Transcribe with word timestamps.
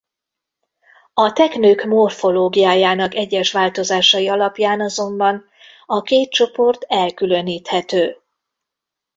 A 1.13 1.31
teknők 1.33 1.83
morfológiájának 1.83 3.13
egyes 3.15 3.51
változásai 3.51 4.27
alapján 4.29 4.81
azonban 4.81 5.45
a 5.85 6.01
két 6.01 6.29
csoport 6.31 6.83
elkülöníthető. 6.83 8.17